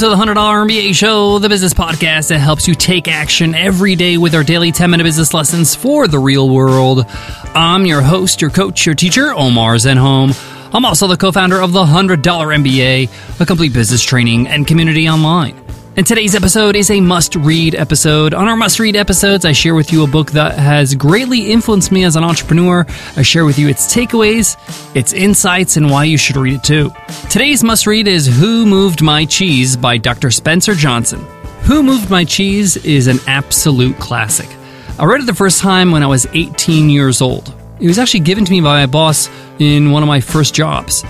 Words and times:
to 0.00 0.08
the 0.08 0.16
$100 0.16 0.34
MBA 0.34 0.94
Show, 0.94 1.38
the 1.38 1.50
business 1.50 1.74
podcast 1.74 2.28
that 2.28 2.38
helps 2.38 2.66
you 2.66 2.74
take 2.74 3.06
action 3.06 3.54
every 3.54 3.94
day 3.94 4.16
with 4.16 4.34
our 4.34 4.42
daily 4.42 4.72
10 4.72 4.90
minute 4.90 5.04
business 5.04 5.34
lessons 5.34 5.74
for 5.74 6.08
the 6.08 6.18
real 6.18 6.48
world. 6.48 7.04
I'm 7.54 7.84
your 7.84 8.00
host, 8.00 8.40
your 8.40 8.50
coach, 8.50 8.86
your 8.86 8.94
teacher, 8.94 9.34
Omar 9.34 9.74
Zenhom. 9.74 10.34
I'm 10.74 10.86
also 10.86 11.06
the 11.06 11.18
co 11.18 11.32
founder 11.32 11.60
of 11.60 11.72
the 11.72 11.84
$100 11.84 12.22
MBA, 12.22 13.40
a 13.40 13.44
complete 13.44 13.74
business 13.74 14.02
training 14.02 14.46
and 14.48 14.66
community 14.66 15.06
online. 15.06 15.62
And 16.00 16.06
today's 16.06 16.34
episode 16.34 16.76
is 16.76 16.90
a 16.90 16.98
must 16.98 17.36
read 17.36 17.74
episode. 17.74 18.32
On 18.32 18.48
our 18.48 18.56
must 18.56 18.80
read 18.80 18.96
episodes, 18.96 19.44
I 19.44 19.52
share 19.52 19.74
with 19.74 19.92
you 19.92 20.02
a 20.02 20.06
book 20.06 20.30
that 20.30 20.58
has 20.58 20.94
greatly 20.94 21.52
influenced 21.52 21.92
me 21.92 22.04
as 22.04 22.16
an 22.16 22.24
entrepreneur. 22.24 22.86
I 23.16 23.22
share 23.22 23.44
with 23.44 23.58
you 23.58 23.68
its 23.68 23.94
takeaways, 23.94 24.56
its 24.96 25.12
insights, 25.12 25.76
and 25.76 25.90
why 25.90 26.04
you 26.04 26.16
should 26.16 26.36
read 26.36 26.54
it 26.54 26.64
too. 26.64 26.90
Today's 27.28 27.62
must 27.62 27.86
read 27.86 28.08
is 28.08 28.26
Who 28.26 28.64
Moved 28.64 29.02
My 29.02 29.26
Cheese 29.26 29.76
by 29.76 29.98
Dr. 29.98 30.30
Spencer 30.30 30.74
Johnson. 30.74 31.20
Who 31.64 31.82
Moved 31.82 32.08
My 32.08 32.24
Cheese 32.24 32.78
is 32.78 33.06
an 33.06 33.18
absolute 33.26 33.98
classic. 33.98 34.48
I 34.98 35.04
read 35.04 35.20
it 35.20 35.26
the 35.26 35.34
first 35.34 35.60
time 35.60 35.90
when 35.90 36.02
I 36.02 36.06
was 36.06 36.26
18 36.32 36.88
years 36.88 37.20
old. 37.20 37.54
It 37.78 37.88
was 37.88 37.98
actually 37.98 38.20
given 38.20 38.46
to 38.46 38.50
me 38.50 38.62
by 38.62 38.80
my 38.80 38.86
boss 38.86 39.28
in 39.58 39.90
one 39.90 40.02
of 40.02 40.06
my 40.06 40.22
first 40.22 40.54
jobs. 40.54 41.04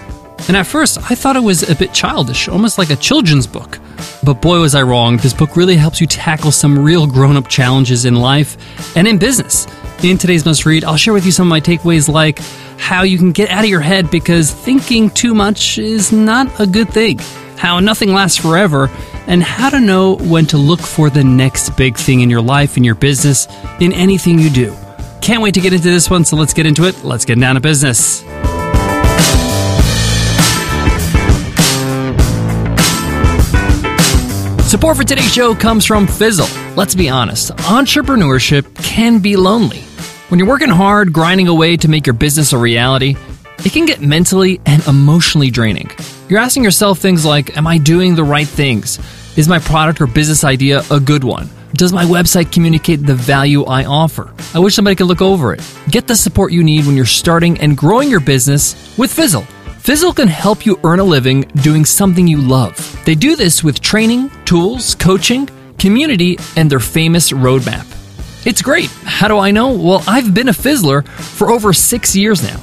And 0.49 0.57
at 0.57 0.67
first, 0.67 0.99
I 0.99 1.15
thought 1.15 1.37
it 1.37 1.45
was 1.45 1.71
a 1.71 1.77
bit 1.77 1.95
childish, 1.95 2.49
almost 2.49 2.77
like 2.77 2.91
a 2.91 2.97
children's 2.97 3.47
book. 3.47 3.80
But 4.23 4.41
boy, 4.41 4.61
was 4.61 4.75
I 4.75 4.83
wrong. 4.83 5.17
This 5.17 5.35
book 5.35 5.57
really 5.57 5.77
helps 5.77 6.01
you 6.01 6.07
tackle 6.07 6.51
some 6.51 6.79
real 6.79 7.07
grown 7.07 7.37
up 7.37 7.49
challenges 7.49 8.05
in 8.05 8.17
life 8.17 8.57
and 8.97 9.07
in 9.07 9.19
business. 9.19 9.67
In 10.03 10.19
today's 10.19 10.45
must 10.45 10.65
read, 10.65 10.85
I'll 10.85 10.97
share 10.97 11.13
with 11.13 11.27
you 11.27 11.33
some 11.33 11.47
of 11.47 11.51
my 11.51 11.61
takeaways 11.61 12.09
like 12.09 12.39
how 12.79 13.03
you 13.03 13.19
can 13.19 13.33
get 13.33 13.51
out 13.51 13.65
of 13.65 13.71
your 13.71 13.81
head 13.81 14.11
because 14.11 14.51
thinking 14.51 15.11
too 15.11 15.35
much 15.35 15.79
is 15.79 16.11
not 16.11 16.61
a 16.61 16.67
good 16.67 16.89
thing, 16.89 17.19
how 17.57 17.81
nothing 17.81 18.13
lasts 18.13 18.39
forever, 18.39 18.91
and 19.27 19.43
how 19.43 19.69
to 19.69 19.81
know 19.81 20.17
when 20.17 20.47
to 20.47 20.57
look 20.57 20.81
for 20.81 21.11
the 21.11 21.23
next 21.23 21.77
big 21.77 21.97
thing 21.97 22.21
in 22.21 22.31
your 22.31 22.41
life, 22.41 22.77
in 22.77 22.85
your 22.85 22.95
business, 22.95 23.47
in 23.79 23.93
anything 23.93 24.39
you 24.39 24.51
do. 24.51 24.75
Can't 25.21 25.43
wait 25.43 25.55
to 25.55 25.61
get 25.61 25.73
into 25.75 25.91
this 25.91 26.09
one, 26.09 26.25
so 26.25 26.37
let's 26.37 26.55
get 26.55 26.67
into 26.67 26.85
it. 26.85 27.05
Let's 27.05 27.27
get 27.27 27.39
down 27.39 27.57
to 27.57 27.61
business. 27.61 28.25
Support 34.71 34.99
for 34.99 35.03
today's 35.03 35.35
show 35.35 35.53
comes 35.53 35.85
from 35.85 36.07
Fizzle. 36.07 36.47
Let's 36.77 36.95
be 36.95 37.09
honest, 37.09 37.51
entrepreneurship 37.57 38.73
can 38.77 39.19
be 39.19 39.35
lonely. 39.35 39.81
When 40.29 40.39
you're 40.39 40.47
working 40.47 40.69
hard, 40.69 41.13
grinding 41.13 41.49
away 41.49 41.77
to 41.79 41.89
make 41.89 42.07
your 42.07 42.15
business 42.15 42.53
a 42.53 42.57
reality, 42.57 43.17
it 43.65 43.73
can 43.73 43.85
get 43.85 44.01
mentally 44.01 44.61
and 44.67 44.87
emotionally 44.87 45.51
draining. 45.51 45.91
You're 46.29 46.39
asking 46.39 46.63
yourself 46.63 47.01
things 47.01 47.25
like 47.25 47.57
Am 47.57 47.67
I 47.67 47.79
doing 47.79 48.15
the 48.15 48.23
right 48.23 48.47
things? 48.47 49.01
Is 49.37 49.49
my 49.49 49.59
product 49.59 50.01
or 50.01 50.07
business 50.07 50.45
idea 50.45 50.83
a 50.93 51.01
good 51.01 51.25
one? 51.25 51.51
Does 51.73 51.93
my 51.93 52.05
website 52.05 52.53
communicate 52.53 53.05
the 53.05 53.17
value 53.17 53.65
I 53.65 53.87
offer? 53.87 54.33
I 54.55 54.61
wish 54.61 54.77
somebody 54.77 54.95
could 54.95 55.09
look 55.09 55.21
over 55.21 55.53
it. 55.53 55.69
Get 55.91 56.07
the 56.07 56.15
support 56.15 56.53
you 56.53 56.63
need 56.63 56.87
when 56.87 56.95
you're 56.95 57.07
starting 57.07 57.59
and 57.59 57.77
growing 57.77 58.09
your 58.09 58.21
business 58.21 58.97
with 58.97 59.13
Fizzle. 59.13 59.45
Fizzle 59.81 60.13
can 60.13 60.29
help 60.29 60.65
you 60.65 60.79
earn 60.85 61.01
a 61.01 61.05
living 61.05 61.41
doing 61.63 61.85
something 61.85 62.29
you 62.29 62.37
love. 62.37 62.77
They 63.05 63.17
do 63.17 63.35
this 63.35 63.65
with 63.65 63.81
training, 63.81 64.31
tools, 64.51 64.97
coaching, 64.97 65.49
community, 65.79 66.37
and 66.57 66.69
their 66.69 66.81
famous 66.81 67.31
roadmap. 67.31 67.87
It's 68.45 68.63
great. 68.63 68.91
How 69.05 69.29
do 69.29 69.39
I 69.39 69.53
know? 69.53 69.71
Well, 69.71 70.03
I've 70.09 70.35
been 70.35 70.49
a 70.49 70.53
Fizzler 70.53 71.07
for 71.07 71.53
over 71.53 71.73
six 71.73 72.17
years 72.17 72.43
now. 72.43 72.61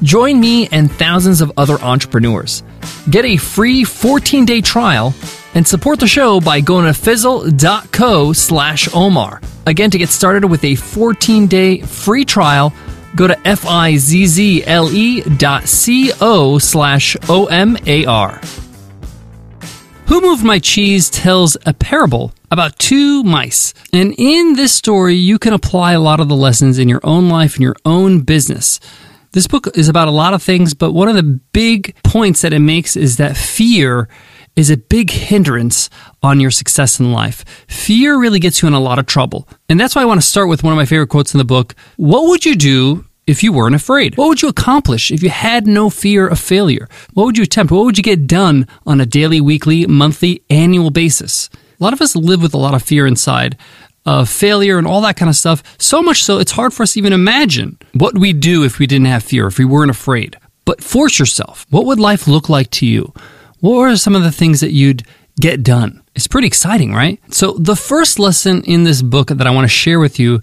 Join 0.00 0.38
me 0.38 0.68
and 0.68 0.92
thousands 0.92 1.40
of 1.40 1.50
other 1.56 1.74
entrepreneurs. 1.80 2.62
Get 3.10 3.24
a 3.24 3.36
free 3.36 3.82
14 3.82 4.44
day 4.44 4.60
trial 4.60 5.12
and 5.56 5.66
support 5.66 5.98
the 5.98 6.06
show 6.06 6.38
by 6.40 6.60
going 6.60 6.84
to 6.86 6.94
fizzle.co 6.94 8.32
slash 8.32 8.88
Omar. 8.94 9.40
Again, 9.66 9.90
to 9.90 9.98
get 9.98 10.10
started 10.10 10.46
with 10.46 10.62
a 10.62 10.76
14 10.76 11.48
day 11.48 11.80
free 11.80 12.24
trial, 12.24 12.72
go 13.16 13.26
to 13.26 13.36
F-I-Z-Z-L-E 13.44 15.22
dot 15.36 15.66
C-O 15.66 16.58
slash 16.58 17.16
O-M-A-R. 17.28 18.40
Who 20.06 20.20
Moved 20.20 20.44
My 20.44 20.58
Cheese 20.58 21.08
tells 21.08 21.56
a 21.64 21.72
parable 21.72 22.34
about 22.50 22.78
two 22.78 23.22
mice. 23.22 23.72
And 23.90 24.14
in 24.18 24.52
this 24.52 24.72
story, 24.72 25.14
you 25.14 25.38
can 25.38 25.54
apply 25.54 25.92
a 25.92 26.00
lot 26.00 26.20
of 26.20 26.28
the 26.28 26.36
lessons 26.36 26.78
in 26.78 26.90
your 26.90 27.00
own 27.02 27.30
life 27.30 27.54
and 27.54 27.62
your 27.62 27.76
own 27.86 28.20
business. 28.20 28.80
This 29.32 29.46
book 29.46 29.66
is 29.74 29.88
about 29.88 30.08
a 30.08 30.12
lot 30.12 30.34
of 30.34 30.42
things, 30.42 30.74
but 30.74 30.92
one 30.92 31.08
of 31.08 31.16
the 31.16 31.40
big 31.52 31.96
points 32.04 32.42
that 32.42 32.52
it 32.52 32.58
makes 32.58 32.96
is 32.96 33.16
that 33.16 33.34
fear 33.34 34.08
is 34.56 34.70
a 34.70 34.76
big 34.76 35.10
hindrance 35.10 35.88
on 36.22 36.38
your 36.38 36.50
success 36.50 37.00
in 37.00 37.10
life. 37.10 37.42
Fear 37.66 38.20
really 38.20 38.38
gets 38.38 38.60
you 38.60 38.68
in 38.68 38.74
a 38.74 38.80
lot 38.80 38.98
of 38.98 39.06
trouble. 39.06 39.48
And 39.70 39.80
that's 39.80 39.96
why 39.96 40.02
I 40.02 40.06
want 40.06 40.20
to 40.20 40.26
start 40.26 40.48
with 40.48 40.62
one 40.62 40.72
of 40.72 40.76
my 40.76 40.84
favorite 40.84 41.08
quotes 41.08 41.32
in 41.32 41.38
the 41.38 41.44
book. 41.44 41.74
What 41.96 42.28
would 42.28 42.44
you 42.44 42.54
do 42.54 43.06
if 43.26 43.42
you 43.42 43.52
weren't 43.52 43.74
afraid? 43.74 44.16
What 44.16 44.28
would 44.28 44.42
you 44.42 44.48
accomplish 44.48 45.10
if 45.10 45.22
you 45.22 45.30
had 45.30 45.66
no 45.66 45.90
fear 45.90 46.26
of 46.28 46.38
failure? 46.38 46.88
What 47.14 47.24
would 47.24 47.38
you 47.38 47.44
attempt? 47.44 47.72
What 47.72 47.84
would 47.84 47.96
you 47.96 48.04
get 48.04 48.26
done 48.26 48.66
on 48.86 49.00
a 49.00 49.06
daily, 49.06 49.40
weekly, 49.40 49.86
monthly, 49.86 50.42
annual 50.50 50.90
basis? 50.90 51.48
A 51.80 51.82
lot 51.82 51.92
of 51.92 52.00
us 52.00 52.14
live 52.14 52.42
with 52.42 52.54
a 52.54 52.58
lot 52.58 52.74
of 52.74 52.82
fear 52.82 53.06
inside 53.06 53.56
of 54.06 54.28
failure 54.28 54.78
and 54.78 54.86
all 54.86 55.00
that 55.00 55.16
kind 55.16 55.28
of 55.28 55.36
stuff. 55.36 55.62
So 55.78 56.02
much 56.02 56.22
so, 56.22 56.38
it's 56.38 56.52
hard 56.52 56.74
for 56.74 56.82
us 56.82 56.92
to 56.92 56.98
even 56.98 57.12
imagine 57.12 57.78
what 57.94 58.18
we'd 58.18 58.40
do 58.40 58.64
if 58.64 58.78
we 58.78 58.86
didn't 58.86 59.06
have 59.06 59.22
fear, 59.22 59.46
if 59.46 59.58
we 59.58 59.64
weren't 59.64 59.90
afraid. 59.90 60.36
But 60.64 60.82
force 60.82 61.18
yourself. 61.18 61.66
What 61.70 61.86
would 61.86 62.00
life 62.00 62.26
look 62.26 62.48
like 62.48 62.70
to 62.72 62.86
you? 62.86 63.12
What 63.60 63.78
are 63.78 63.96
some 63.96 64.14
of 64.14 64.22
the 64.22 64.32
things 64.32 64.60
that 64.60 64.72
you'd 64.72 65.04
get 65.40 65.62
done? 65.62 66.02
It's 66.14 66.26
pretty 66.26 66.46
exciting, 66.46 66.92
right? 66.92 67.20
So, 67.34 67.52
the 67.52 67.76
first 67.76 68.18
lesson 68.18 68.62
in 68.64 68.84
this 68.84 69.02
book 69.02 69.28
that 69.28 69.46
I 69.46 69.50
want 69.50 69.64
to 69.64 69.68
share 69.68 69.98
with 69.98 70.20
you 70.20 70.42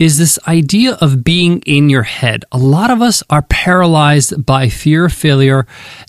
is 0.00 0.16
this 0.16 0.38
idea 0.48 0.94
of 0.94 1.22
being 1.22 1.60
in 1.66 1.90
your 1.90 2.02
head. 2.02 2.42
A 2.50 2.58
lot 2.58 2.90
of 2.90 3.02
us 3.02 3.22
are 3.28 3.42
paralyzed 3.42 4.44
by 4.46 4.70
fear 4.70 5.04
of 5.04 5.12
failure 5.12 5.66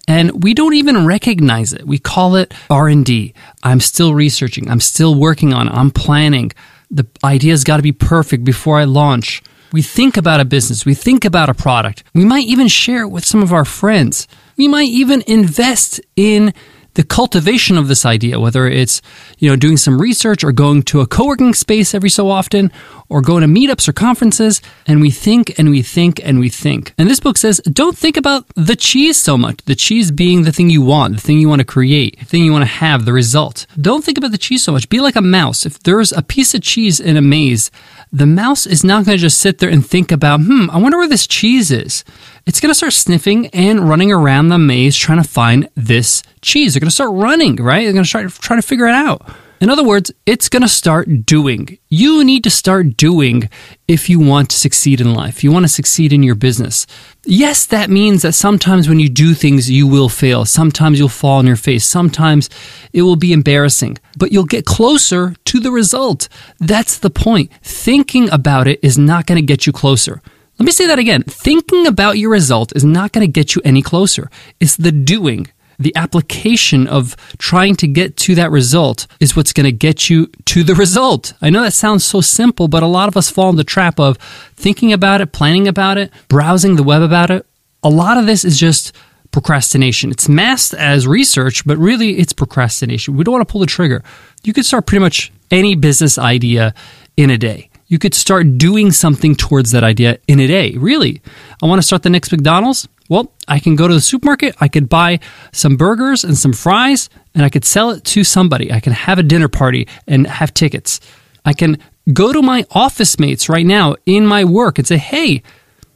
and 0.08 0.44
we 0.44 0.54
don't 0.54 0.74
even 0.74 1.06
recognize 1.06 1.74
it. 1.74 1.86
We 1.86 2.00
call 2.00 2.38
it 2.38 2.54
R&D. 2.70 3.34
I'm 3.64 3.82
still 3.82 4.16
researching. 4.16 4.72
I'm 4.72 4.80
still 4.80 5.16
working 5.16 5.54
on. 5.54 5.68
I'm 5.68 5.92
planning. 5.92 6.52
The 6.90 7.06
idea's 7.22 7.66
got 7.66 7.78
to 7.78 7.84
be 7.84 7.92
perfect 7.92 8.46
before 8.46 8.80
I 8.80 8.86
launch. 8.86 9.44
We 9.74 9.82
think 9.82 10.16
about 10.16 10.40
a 10.40 10.46
business. 10.46 10.86
We 10.86 10.96
think 10.96 11.26
about 11.26 11.50
a 11.50 11.54
product. 11.54 12.06
We 12.14 12.24
might 12.24 12.46
even 12.46 12.70
share 12.70 13.02
it 13.02 13.10
with 13.10 13.26
some 13.26 13.44
of 13.44 13.52
our 13.52 13.66
friends. 13.66 14.26
We 14.56 14.70
might 14.70 14.90
even 14.90 15.22
invest 15.28 16.00
in 16.16 16.54
the 16.96 17.04
cultivation 17.04 17.78
of 17.78 17.88
this 17.88 18.06
idea, 18.06 18.40
whether 18.40 18.68
it's, 18.68 19.02
you 19.38 19.50
know, 19.50 19.56
doing 19.56 19.78
some 19.78 20.02
research 20.02 20.44
or 20.44 20.52
going 20.52 20.84
to 20.84 21.02
a 21.02 21.08
co-working 21.08 21.54
space 21.54 21.94
every 21.94 22.10
so 22.10 22.30
often 22.30 22.72
or 23.10 23.22
going 23.22 23.42
to 23.42 23.48
meetups 23.48 23.88
or 23.88 23.94
conferences. 23.94 24.62
And 24.88 25.02
we 25.02 25.12
think 25.12 25.58
and 25.58 25.70
we 25.70 25.82
think 25.82 26.20
and 26.24 26.40
we 26.40 26.50
think. 26.50 26.94
And 26.98 27.10
this 27.10 27.20
book 27.20 27.38
says, 27.38 27.60
don't 27.60 27.98
think 27.98 28.18
about 28.18 28.46
the 28.56 28.76
cheese 28.76 29.22
so 29.22 29.38
much. 29.38 29.58
The 29.66 29.76
cheese 29.76 30.12
being 30.12 30.44
the 30.44 30.52
thing 30.52 30.70
you 30.70 30.82
want, 30.82 31.16
the 31.16 31.22
thing 31.22 31.40
you 31.40 31.50
want 31.50 31.60
to 31.60 31.66
create, 31.66 32.20
the 32.20 32.26
thing 32.26 32.44
you 32.44 32.52
want 32.52 32.64
to 32.64 32.72
have, 32.72 33.06
the 33.06 33.14
result. 33.14 33.66
Don't 33.80 34.04
think 34.04 34.18
about 34.18 34.32
the 34.32 34.38
cheese 34.38 34.64
so 34.64 34.72
much. 34.72 34.90
Be 34.90 35.00
like 35.00 35.16
a 35.16 35.22
mouse. 35.22 35.66
If 35.66 35.80
there's 35.80 36.12
a 36.12 36.22
piece 36.22 36.54
of 36.54 36.62
cheese 36.62 37.00
in 37.00 37.16
a 37.18 37.22
maze, 37.22 37.72
the 38.12 38.26
mouse 38.26 38.66
is 38.66 38.84
not 38.84 39.06
going 39.06 39.18
to 39.18 39.22
just 39.22 39.40
sit 39.40 39.60
there 39.60 39.70
and 39.70 39.86
think 39.86 40.12
about, 40.12 40.42
hmm, 40.42 40.70
I 40.70 40.78
wonder 40.78 40.98
where 40.98 41.08
this 41.08 41.28
cheese 41.28 41.72
is. 41.72 42.04
It's 42.48 42.60
going 42.60 42.72
to 42.72 42.76
start 42.76 42.94
sniffing 42.94 43.48
and 43.48 43.88
running 43.88 44.12
around 44.12 44.50
the 44.50 44.58
maze 44.58 44.98
trying 44.98 45.22
to 45.22 45.28
find 45.28 45.70
this 45.76 46.24
cheese. 46.42 46.74
They're 46.74 46.80
going 46.80 46.90
to 46.90 46.94
start 46.94 47.14
running, 47.14 47.58
right? 47.58 47.84
They're 47.84 47.94
going 47.94 48.04
to 48.04 48.10
start 48.10 48.32
trying 48.32 48.60
to 48.60 48.68
figure 48.68 48.88
it 48.88 48.96
out. 48.96 49.30
In 49.60 49.70
other 49.70 49.84
words, 49.84 50.12
it's 50.26 50.50
going 50.50 50.64
to 50.64 50.68
start 50.68 51.24
doing. 51.24 51.78
You 51.88 52.24
need 52.24 52.44
to 52.46 52.50
start 52.50 52.98
doing 52.98 53.48
if 53.88 54.10
you 54.10 54.20
want 54.20 54.50
to 54.50 54.56
succeed 54.56 55.00
in 55.00 55.14
life. 55.14 55.44
You 55.44 55.52
want 55.52 55.66
to 55.66 55.70
succeed 55.70 56.12
in 56.12 56.24
your 56.24 56.34
business. 56.34 56.88
Yes, 57.26 57.68
that 57.68 57.92
means 57.92 58.24
that 58.24 58.34
sometimes 58.34 58.90
when 58.90 59.00
you 59.00 59.08
do 59.08 59.36
things, 59.36 59.70
you 59.70 59.86
will 59.86 60.10
fail. 60.10 60.46
Sometimes 60.46 60.98
you'll 60.98 61.10
fall 61.10 61.38
on 61.38 61.46
your 61.46 61.56
face. 61.56 61.86
Sometimes 61.86 62.50
it 62.92 63.04
will 63.04 63.18
be 63.18 63.34
embarrassing, 63.34 64.00
but 64.18 64.32
you'll 64.32 64.46
get 64.46 64.66
closer 64.66 65.36
to 65.46 65.60
the 65.60 65.72
result. 65.72 66.28
That's 66.60 66.98
the 66.98 67.12
point. 67.12 67.52
Thinking 67.62 68.32
about 68.32 68.68
it 68.68 68.80
is 68.82 68.98
not 68.98 69.28
going 69.28 69.40
to 69.40 69.46
get 69.46 69.68
you 69.68 69.74
closer. 69.74 70.24
Let 70.62 70.66
me 70.66 70.74
say 70.74 70.86
that 70.86 71.00
again. 71.00 71.24
Thinking 71.24 71.88
about 71.88 72.20
your 72.20 72.30
result 72.30 72.72
is 72.76 72.86
not 72.86 73.14
going 73.14 73.26
to 73.26 73.32
get 73.32 73.56
you 73.56 73.64
any 73.66 73.82
closer. 73.82 74.30
It's 74.60 74.76
the 74.76 74.92
doing 74.92 75.48
the 75.80 75.92
application 75.96 76.86
of 76.86 77.18
trying 77.40 77.76
to 77.78 77.88
get 77.88 78.16
to 78.18 78.36
that 78.36 78.52
result 78.52 79.08
is 79.20 79.36
what's 79.36 79.54
going 79.54 79.66
to 79.66 79.72
get 79.72 80.08
you 80.08 80.28
to 80.46 80.64
the 80.64 80.76
result. 80.76 81.34
I 81.42 81.50
know 81.50 81.64
that 81.64 81.74
sounds 81.74 82.06
so 82.06 82.22
simple, 82.22 82.68
but 82.68 82.84
a 82.84 82.86
lot 82.86 83.08
of 83.08 83.18
us 83.18 83.32
fall 83.32 83.50
in 83.50 83.56
the 83.56 83.64
trap 83.64 84.00
of 84.00 84.18
thinking 84.56 84.94
about 84.94 85.20
it, 85.20 85.32
planning 85.32 85.68
about 85.68 85.98
it, 85.98 86.14
browsing 86.28 86.76
the 86.76 86.84
web 86.84 87.02
about 87.02 87.32
it. 87.32 87.44
A 87.82 87.90
lot 87.90 88.20
of 88.20 88.28
this 88.28 88.46
is 88.46 88.60
just 88.60 88.96
procrastination. 89.32 90.12
It's 90.12 90.30
masked 90.30 90.76
as 90.76 91.08
research, 91.08 91.66
but 91.66 91.80
really 91.80 92.20
it's 92.20 92.34
procrastination. 92.34 93.18
We 93.18 93.24
don't 93.24 93.34
want 93.34 93.48
to 93.48 93.52
pull 93.52 93.62
the 93.62 93.66
trigger. 93.66 94.04
You 94.44 94.54
could 94.54 94.68
start 94.68 94.86
pretty 94.86 95.02
much 95.02 95.32
any 95.50 95.74
business 95.74 96.20
idea 96.20 96.76
in 97.18 97.32
a 97.32 97.38
day. 97.40 97.71
You 97.92 98.00
could 98.00 98.14
start 98.14 98.58
doing 98.58 98.94
something 98.94 99.36
towards 99.36 99.72
that 99.72 99.84
idea 99.84 100.18
in 100.26 100.40
a 100.40 100.48
day. 100.48 100.78
Really. 100.78 101.22
I 101.62 101.66
want 101.66 101.80
to 101.80 101.86
start 101.86 102.04
the 102.04 102.10
next 102.10 102.32
McDonald's. 102.32 102.88
Well, 103.10 103.34
I 103.50 103.60
can 103.60 103.76
go 103.76 103.86
to 103.86 103.94
the 103.94 104.00
supermarket, 104.00 104.56
I 104.62 104.70
could 104.70 104.88
buy 104.88 105.20
some 105.52 105.76
burgers 105.76 106.24
and 106.24 106.38
some 106.38 106.54
fries, 106.54 107.10
and 107.36 107.44
I 107.44 107.50
could 107.50 107.66
sell 107.66 107.90
it 107.90 108.06
to 108.06 108.24
somebody. 108.24 108.72
I 108.72 108.80
can 108.80 108.94
have 108.94 109.20
a 109.20 109.24
dinner 109.24 109.50
party 109.50 109.90
and 110.08 110.26
have 110.26 110.54
tickets. 110.54 111.02
I 111.44 111.52
can 111.52 111.80
go 112.14 112.32
to 112.32 112.42
my 112.42 112.66
office 112.72 113.20
mates 113.20 113.50
right 113.50 113.66
now 113.66 113.96
in 114.06 114.26
my 114.26 114.46
work 114.46 114.78
and 114.78 114.88
say, 114.88 114.98
hey, 114.98 115.44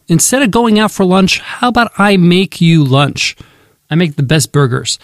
instead 0.09 0.41
of 0.41 0.51
going 0.51 0.77
out 0.77 0.91
for 0.91 1.05
lunch, 1.05 1.39
how 1.39 1.69
about 1.69 1.93
I 1.97 2.17
make 2.17 2.59
you 2.59 2.83
lunch? 2.83 3.37
I 3.89 3.95
make 3.95 4.17
the 4.17 4.23
best 4.23 4.51
burgers. 4.51 4.99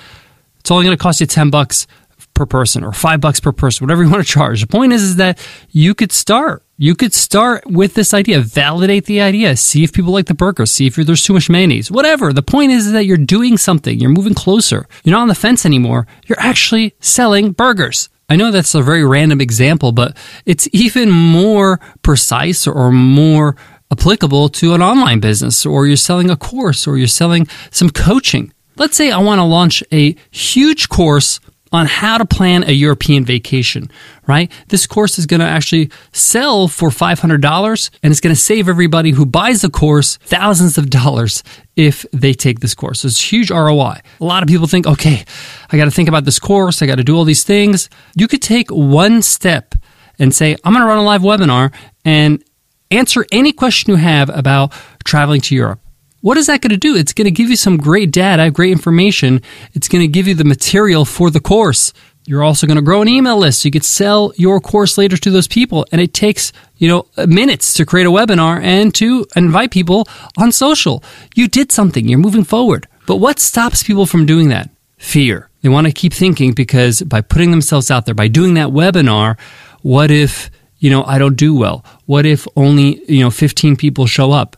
It's 0.59 0.69
only 0.69 0.83
going 0.83 0.97
to 0.97 1.01
cost 1.01 1.21
you 1.21 1.25
10 1.25 1.51
bucks 1.51 1.87
per 2.33 2.45
person 2.45 2.83
or 2.83 2.91
5 2.91 3.21
bucks 3.21 3.39
per 3.39 3.53
person, 3.53 3.85
whatever 3.85 4.03
you 4.03 4.09
want 4.09 4.25
to 4.25 4.29
charge. 4.29 4.59
The 4.59 4.67
point 4.67 4.91
is 4.91 5.03
is 5.03 5.15
that 5.15 5.39
you 5.69 5.95
could 5.95 6.11
start. 6.11 6.63
You 6.83 6.95
could 6.95 7.13
start 7.13 7.63
with 7.67 7.93
this 7.93 8.11
idea, 8.11 8.41
validate 8.41 9.05
the 9.05 9.21
idea, 9.21 9.55
see 9.55 9.83
if 9.83 9.93
people 9.93 10.11
like 10.11 10.25
the 10.25 10.33
burger, 10.33 10.65
see 10.65 10.87
if 10.87 10.95
there's 10.95 11.21
too 11.21 11.33
much 11.33 11.47
mayonnaise, 11.47 11.91
whatever. 11.91 12.33
The 12.33 12.41
point 12.41 12.71
is 12.71 12.91
that 12.91 13.05
you're 13.05 13.17
doing 13.17 13.55
something. 13.55 13.99
You're 13.99 14.09
moving 14.09 14.33
closer. 14.33 14.87
You're 15.03 15.11
not 15.11 15.21
on 15.21 15.27
the 15.27 15.35
fence 15.35 15.63
anymore. 15.63 16.07
You're 16.25 16.39
actually 16.39 16.95
selling 16.99 17.51
burgers. 17.51 18.09
I 18.29 18.35
know 18.35 18.49
that's 18.49 18.73
a 18.73 18.81
very 18.81 19.05
random 19.05 19.41
example, 19.41 19.91
but 19.91 20.17
it's 20.47 20.67
even 20.73 21.11
more 21.11 21.79
precise 22.01 22.65
or 22.65 22.91
more 22.91 23.55
applicable 23.91 24.49
to 24.49 24.73
an 24.73 24.81
online 24.81 25.19
business, 25.19 25.67
or 25.67 25.85
you're 25.85 25.97
selling 25.97 26.31
a 26.31 26.35
course, 26.35 26.87
or 26.87 26.97
you're 26.97 27.05
selling 27.05 27.47
some 27.69 27.91
coaching. 27.91 28.51
Let's 28.77 28.97
say 28.97 29.11
I 29.11 29.19
want 29.19 29.37
to 29.37 29.43
launch 29.43 29.83
a 29.91 30.15
huge 30.31 30.89
course 30.89 31.39
on 31.71 31.85
how 31.85 32.17
to 32.17 32.25
plan 32.25 32.63
a 32.63 32.71
European 32.71 33.23
vacation, 33.23 33.89
right? 34.27 34.51
This 34.67 34.85
course 34.85 35.17
is 35.17 35.25
going 35.25 35.39
to 35.39 35.45
actually 35.45 35.89
sell 36.11 36.67
for 36.67 36.89
$500 36.89 37.89
and 38.03 38.11
it's 38.11 38.19
going 38.19 38.35
to 38.35 38.41
save 38.41 38.67
everybody 38.67 39.11
who 39.11 39.25
buys 39.25 39.61
the 39.61 39.69
course 39.69 40.17
thousands 40.17 40.77
of 40.77 40.89
dollars 40.89 41.43
if 41.75 42.05
they 42.11 42.33
take 42.33 42.59
this 42.59 42.73
course. 42.73 43.01
So 43.01 43.07
it's 43.07 43.31
huge 43.31 43.51
ROI. 43.51 44.01
A 44.19 44.23
lot 44.23 44.43
of 44.43 44.49
people 44.49 44.67
think, 44.67 44.85
okay, 44.85 45.23
I 45.71 45.77
got 45.77 45.85
to 45.85 45.91
think 45.91 46.09
about 46.09 46.25
this 46.25 46.39
course. 46.39 46.81
I 46.81 46.85
got 46.85 46.95
to 46.95 47.03
do 47.03 47.15
all 47.15 47.23
these 47.23 47.43
things. 47.43 47.89
You 48.15 48.27
could 48.27 48.41
take 48.41 48.69
one 48.69 49.21
step 49.21 49.75
and 50.19 50.35
say, 50.35 50.55
I'm 50.63 50.73
going 50.73 50.83
to 50.83 50.87
run 50.87 50.97
a 50.97 51.03
live 51.03 51.21
webinar 51.21 51.73
and 52.03 52.43
answer 52.91 53.25
any 53.31 53.53
question 53.53 53.91
you 53.91 53.97
have 53.97 54.29
about 54.29 54.73
traveling 55.03 55.41
to 55.41 55.55
Europe. 55.55 55.80
What 56.21 56.37
is 56.37 56.47
that 56.47 56.61
going 56.61 56.71
to 56.71 56.77
do? 56.77 56.95
It's 56.95 57.13
going 57.13 57.25
to 57.25 57.31
give 57.31 57.49
you 57.49 57.55
some 57.55 57.77
great 57.77 58.11
data, 58.11 58.51
great 58.51 58.71
information. 58.71 59.41
It's 59.73 59.87
going 59.87 60.03
to 60.03 60.07
give 60.07 60.27
you 60.27 60.35
the 60.35 60.43
material 60.43 61.03
for 61.03 61.31
the 61.31 61.39
course. 61.39 61.93
You're 62.25 62.43
also 62.43 62.67
going 62.67 62.77
to 62.77 62.83
grow 62.83 63.01
an 63.01 63.07
email 63.07 63.37
list. 63.37 63.61
So 63.61 63.67
you 63.67 63.71
could 63.71 63.83
sell 63.83 64.31
your 64.35 64.61
course 64.61 64.99
later 64.99 65.17
to 65.17 65.31
those 65.31 65.47
people. 65.47 65.87
And 65.91 65.99
it 65.99 66.13
takes, 66.13 66.53
you 66.77 66.87
know, 66.87 67.07
minutes 67.25 67.73
to 67.73 67.85
create 67.85 68.05
a 68.05 68.11
webinar 68.11 68.61
and 68.61 68.93
to 68.95 69.25
invite 69.35 69.71
people 69.71 70.07
on 70.37 70.51
social. 70.51 71.03
You 71.33 71.47
did 71.47 71.71
something. 71.71 72.07
You're 72.07 72.19
moving 72.19 72.43
forward. 72.43 72.87
But 73.07 73.15
what 73.15 73.39
stops 73.39 73.81
people 73.81 74.05
from 74.05 74.27
doing 74.27 74.49
that? 74.49 74.69
Fear. 74.97 75.49
They 75.63 75.69
want 75.69 75.87
to 75.87 75.93
keep 75.93 76.13
thinking 76.13 76.53
because 76.53 77.01
by 77.01 77.21
putting 77.21 77.49
themselves 77.49 77.89
out 77.89 78.05
there, 78.05 78.13
by 78.13 78.27
doing 78.27 78.53
that 78.53 78.69
webinar, 78.69 79.39
what 79.81 80.11
if, 80.11 80.51
you 80.77 80.91
know, 80.91 81.03
I 81.03 81.17
don't 81.17 81.35
do 81.35 81.55
well? 81.55 81.83
What 82.05 82.27
if 82.27 82.47
only, 82.55 83.03
you 83.11 83.23
know, 83.23 83.31
15 83.31 83.75
people 83.75 84.05
show 84.05 84.31
up? 84.31 84.57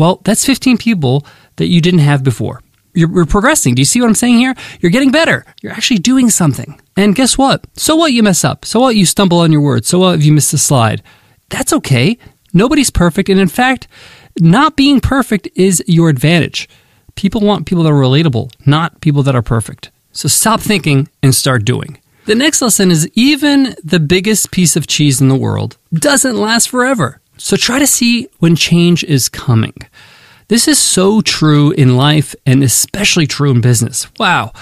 Well, 0.00 0.22
that's 0.24 0.46
15 0.46 0.78
people 0.78 1.26
that 1.56 1.66
you 1.66 1.82
didn't 1.82 2.00
have 2.00 2.24
before. 2.24 2.62
You're, 2.94 3.12
you're, 3.14 3.26
progressing. 3.26 3.74
Do 3.74 3.82
you 3.82 3.84
see 3.84 4.00
what 4.00 4.08
I'm 4.08 4.14
saying 4.14 4.38
here? 4.38 4.54
You're 4.80 4.90
getting 4.90 5.10
better. 5.10 5.44
You're 5.60 5.72
actually 5.72 5.98
doing 5.98 6.30
something. 6.30 6.80
And 6.96 7.14
guess 7.14 7.36
what? 7.36 7.66
So 7.74 7.96
what 7.96 8.14
you 8.14 8.22
mess 8.22 8.42
up? 8.42 8.64
So 8.64 8.80
what 8.80 8.96
you 8.96 9.04
stumble 9.04 9.40
on 9.40 9.52
your 9.52 9.60
words? 9.60 9.88
So 9.88 9.98
what 9.98 10.14
if 10.14 10.24
you 10.24 10.32
miss 10.32 10.54
a 10.54 10.58
slide? 10.58 11.02
That's 11.50 11.74
okay. 11.74 12.16
Nobody's 12.54 12.88
perfect. 12.88 13.28
And 13.28 13.38
in 13.38 13.48
fact, 13.48 13.88
not 14.40 14.74
being 14.74 15.00
perfect 15.00 15.50
is 15.54 15.84
your 15.86 16.08
advantage. 16.08 16.66
People 17.14 17.42
want 17.42 17.66
people 17.66 17.84
that 17.84 17.92
are 17.92 18.00
relatable, 18.00 18.50
not 18.64 19.02
people 19.02 19.22
that 19.24 19.36
are 19.36 19.42
perfect. 19.42 19.90
So 20.12 20.28
stop 20.28 20.62
thinking 20.62 21.10
and 21.22 21.34
start 21.34 21.66
doing. 21.66 22.00
The 22.24 22.34
next 22.34 22.62
lesson 22.62 22.90
is 22.90 23.06
even 23.12 23.76
the 23.84 24.00
biggest 24.00 24.50
piece 24.50 24.76
of 24.76 24.86
cheese 24.86 25.20
in 25.20 25.28
the 25.28 25.36
world 25.36 25.76
doesn't 25.92 26.38
last 26.38 26.70
forever. 26.70 27.20
So 27.40 27.56
try 27.56 27.78
to 27.78 27.86
see 27.86 28.28
when 28.38 28.54
change 28.54 29.02
is 29.04 29.28
coming. 29.28 29.74
This 30.48 30.68
is 30.68 30.78
so 30.78 31.20
true 31.20 31.70
in 31.70 31.96
life 31.96 32.34
and 32.44 32.62
especially 32.62 33.26
true 33.26 33.50
in 33.50 33.60
business. 33.60 34.06
Wow. 34.18 34.52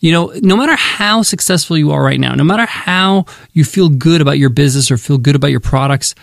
You 0.00 0.12
know, 0.12 0.32
no 0.42 0.56
matter 0.56 0.76
how 0.76 1.22
successful 1.22 1.76
you 1.76 1.90
are 1.90 2.02
right 2.02 2.20
now, 2.20 2.34
no 2.34 2.44
matter 2.44 2.64
how 2.64 3.26
you 3.52 3.64
feel 3.64 3.88
good 3.88 4.20
about 4.20 4.38
your 4.38 4.50
business 4.50 4.90
or 4.90 4.98
feel 4.98 5.18
good 5.18 5.36
about 5.36 5.50
your 5.50 5.60
products, 5.60 6.14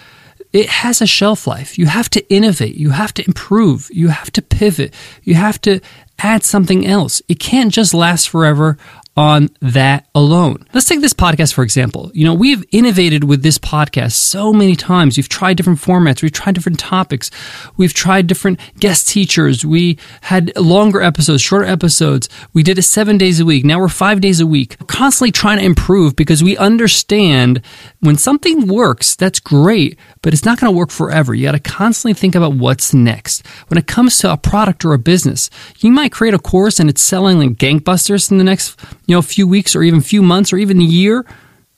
it 0.51 0.67
has 0.67 1.01
a 1.01 1.07
shelf 1.07 1.47
life. 1.47 1.77
You 1.77 1.87
have 1.87 2.09
to 2.11 2.33
innovate. 2.33 2.75
You 2.75 2.91
have 2.91 3.13
to 3.15 3.25
improve. 3.25 3.89
You 3.91 4.09
have 4.09 4.31
to 4.31 4.41
pivot. 4.41 4.93
You 5.23 5.35
have 5.35 5.59
to 5.61 5.79
add 6.19 6.43
something 6.43 6.85
else. 6.85 7.21
It 7.27 7.39
can't 7.39 7.73
just 7.73 7.93
last 7.93 8.29
forever 8.29 8.77
on 9.15 9.49
that 9.61 10.07
alone. 10.15 10.65
Let's 10.73 10.87
take 10.87 11.01
this 11.01 11.13
podcast, 11.13 11.53
for 11.53 11.63
example. 11.63 12.09
You 12.13 12.25
know, 12.25 12.33
we've 12.33 12.63
innovated 12.71 13.23
with 13.23 13.43
this 13.43 13.59
podcast 13.59 14.13
so 14.13 14.51
many 14.51 14.75
times. 14.75 15.17
We've 15.17 15.29
tried 15.29 15.57
different 15.57 15.79
formats. 15.79 16.23
We've 16.23 16.31
tried 16.31 16.55
different 16.55 16.79
topics. 16.79 17.29
We've 17.77 17.93
tried 17.93 18.25
different 18.25 18.59
guest 18.79 19.07
teachers. 19.07 19.63
We 19.63 19.99
had 20.21 20.55
longer 20.57 21.01
episodes, 21.01 21.43
shorter 21.43 21.65
episodes. 21.65 22.27
We 22.53 22.63
did 22.63 22.79
it 22.79 22.83
seven 22.83 23.17
days 23.19 23.39
a 23.39 23.45
week. 23.45 23.65
Now 23.65 23.79
we're 23.79 23.87
five 23.87 24.19
days 24.19 24.39
a 24.39 24.47
week. 24.47 24.77
We're 24.79 24.87
constantly 24.87 25.31
trying 25.31 25.59
to 25.59 25.65
improve 25.65 26.15
because 26.15 26.43
we 26.43 26.57
understand 26.57 27.61
when 27.99 28.17
something 28.17 28.67
works, 28.67 29.15
that's 29.15 29.39
great, 29.39 29.97
but 30.23 30.33
it's 30.33 30.45
not 30.45 30.59
going 30.59 30.73
to 30.73 30.77
work 30.77 30.89
forever. 30.89 31.35
You 31.35 31.43
got 31.43 31.51
to 31.51 31.59
constantly 31.59 32.13
think 32.13 32.33
about 32.33 32.53
what's 32.53 32.93
next. 32.93 33.45
When 33.67 33.77
it 33.77 33.85
comes 33.85 34.17
to 34.19 34.31
a 34.31 34.37
product 34.37 34.83
or 34.83 34.93
a 34.93 34.97
business, 34.97 35.51
you 35.79 35.91
might 35.91 36.11
create 36.11 36.33
a 36.33 36.39
course 36.39 36.79
and 36.79 36.89
it's 36.89 37.01
selling 37.01 37.37
like 37.37 37.57
gangbusters 37.57 38.31
in 38.31 38.39
the 38.39 38.43
next 38.43 38.79
you 39.05 39.15
know, 39.15 39.21
few 39.21 39.45
weeks 39.47 39.75
or 39.75 39.83
even 39.83 40.01
few 40.01 40.23
months 40.23 40.51
or 40.51 40.57
even 40.57 40.79
a 40.79 40.85
year, 40.85 41.25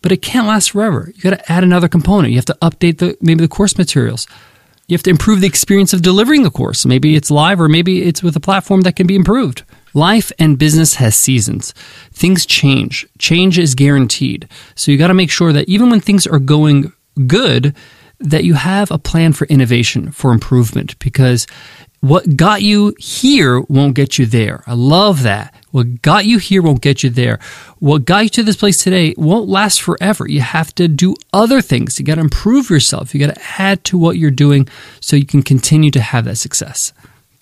but 0.02 0.12
it 0.12 0.22
can't 0.22 0.48
last 0.48 0.72
forever. 0.72 1.12
You 1.14 1.22
got 1.22 1.32
to 1.32 1.52
add 1.52 1.64
another 1.64 1.90
component. 1.90 2.32
You 2.32 2.38
have 2.38 2.46
to 2.46 2.58
update 2.62 3.00
the 3.00 3.18
maybe 3.20 3.42
the 3.42 3.50
course 3.50 3.78
materials. 3.78 4.28
You 4.88 4.94
have 4.94 5.04
to 5.04 5.10
improve 5.10 5.42
the 5.42 5.48
experience 5.48 5.94
of 5.94 6.04
delivering 6.04 6.44
the 6.44 6.52
course. 6.52 6.86
Maybe 6.86 7.16
it's 7.16 7.32
live 7.32 7.60
or 7.60 7.68
maybe 7.68 8.04
it's 8.04 8.22
with 8.22 8.36
a 8.36 8.40
platform 8.40 8.82
that 8.82 8.96
can 8.96 9.08
be 9.08 9.16
improved. 9.16 9.64
Life 9.96 10.32
and 10.38 10.60
business 10.60 10.96
has 10.96 11.16
seasons. 11.16 11.74
Things 12.12 12.46
change. 12.46 13.08
Change 13.18 13.58
is 13.58 13.74
guaranteed. 13.74 14.48
So 14.76 14.92
you 14.92 15.00
got 15.00 15.08
to 15.08 15.16
make 15.16 15.32
sure 15.32 15.52
that 15.54 15.68
even 15.68 15.90
when 15.90 16.02
things 16.02 16.28
are 16.28 16.38
going 16.38 16.94
good, 17.26 17.74
that 18.20 18.44
you 18.44 18.54
have 18.54 18.92
a 18.92 18.98
plan 18.98 19.34
for 19.34 19.46
innovation, 19.48 20.12
for 20.12 20.32
improvement, 20.32 20.98
because 21.00 21.48
what 22.02 22.38
got 22.38 22.62
you 22.62 22.94
here 23.00 23.62
won't 23.62 23.96
get 23.96 24.20
you 24.20 24.26
there. 24.28 24.64
I 24.68 24.74
love 24.74 25.24
that. 25.24 25.56
What 25.72 26.04
got 26.04 26.26
you 26.26 26.38
here 26.38 26.62
won't 26.62 26.82
get 26.82 27.02
you 27.02 27.10
there. 27.10 27.40
What 27.80 28.06
got 28.06 28.24
you 28.24 28.30
to 28.30 28.44
this 28.44 28.56
place 28.56 28.84
today 28.84 29.16
won't 29.18 29.50
last 29.50 29.82
forever. 29.82 30.28
You 30.28 30.42
have 30.42 30.74
to 30.76 30.88
do 30.88 31.16
other 31.34 31.62
things. 31.62 31.98
You 31.98 32.06
got 32.06 32.16
to 32.16 32.22
improve 32.22 32.70
yourself. 32.70 33.14
You 33.14 33.26
got 33.26 33.34
to 33.34 33.42
add 33.58 33.84
to 33.86 33.98
what 33.98 34.18
you're 34.18 34.30
doing 34.30 34.68
so 35.00 35.16
you 35.16 35.26
can 35.26 35.42
continue 35.42 35.90
to 35.92 36.02
have 36.02 36.26
that 36.26 36.38
success. 36.38 36.94